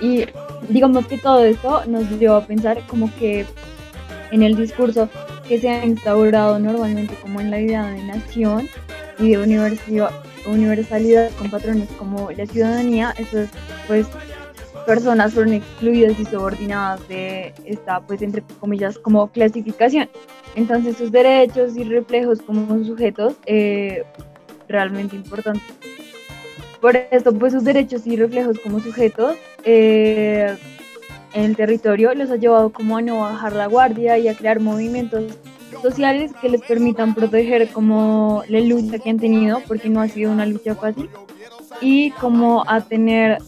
[0.01, 0.25] Y,
[0.69, 3.45] digamos que todo esto nos dio a pensar como que
[4.31, 5.09] en el discurso
[5.47, 8.69] que se ha instaurado normalmente como en la idea de nación
[9.19, 9.37] y de
[10.45, 13.49] universalidad con patrones como la ciudadanía, esas
[13.87, 14.07] pues
[14.85, 20.09] personas fueron excluidas y subordinadas de esta pues entre comillas como clasificación.
[20.55, 24.03] Entonces sus derechos y reflejos como sujetos eh,
[24.67, 25.73] realmente importantes
[26.83, 30.53] por esto, pues sus derechos y reflejos como sujetos eh,
[31.33, 34.59] en el territorio los ha llevado como a no bajar la guardia y a crear
[34.59, 35.23] movimientos
[35.81, 40.31] sociales que les permitan proteger como la lucha que han tenido, porque no ha sido
[40.31, 41.09] una lucha fácil,
[41.81, 43.39] y como a tener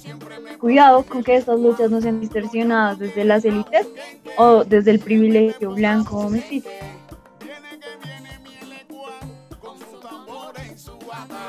[0.60, 3.88] cuidado con que estas luchas no sean distorsionadas desde las élites
[4.38, 6.70] o desde el privilegio blanco o mestizo.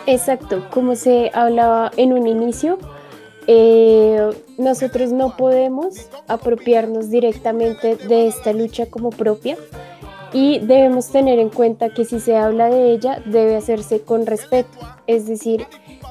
[0.06, 2.78] Exacto, como se hablaba en un inicio,
[3.48, 9.56] eh, nosotros no podemos apropiarnos directamente de esta lucha como propia
[10.32, 14.78] y debemos tener en cuenta que si se habla de ella debe hacerse con respeto,
[15.06, 15.66] es decir,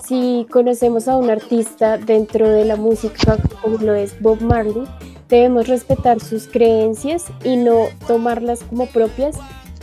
[0.08, 4.86] si conocemos a un artista dentro de la música como lo es Bob Marley,
[5.30, 9.36] debemos respetar sus creencias y no tomarlas como propias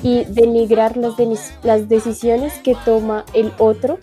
[0.03, 1.15] y denigrar las,
[1.63, 3.99] las decisiones que toma el otro.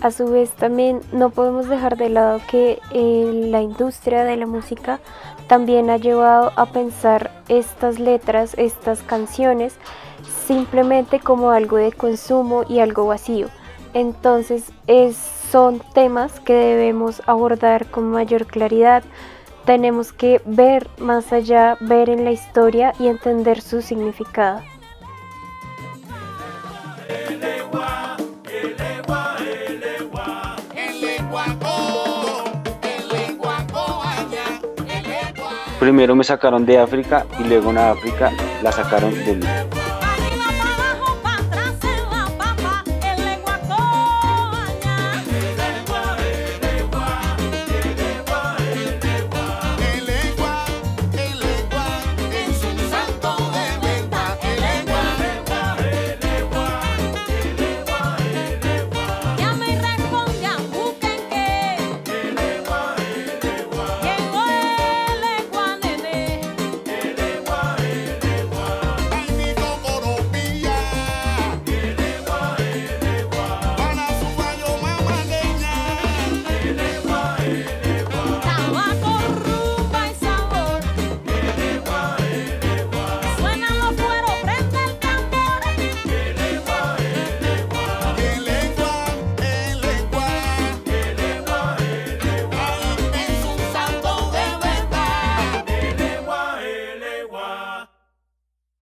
[0.00, 4.46] A su vez también no podemos dejar de lado que eh, la industria de la
[4.46, 4.98] música
[5.46, 9.76] también ha llevado a pensar estas letras, estas canciones,
[10.46, 13.48] simplemente como algo de consumo y algo vacío.
[13.94, 19.02] Entonces es, son temas que debemos abordar con mayor claridad,
[19.64, 24.71] tenemos que ver más allá, ver en la historia y entender su significado.
[35.82, 38.30] Primero me sacaron de África y luego en África
[38.62, 39.44] la sacaron del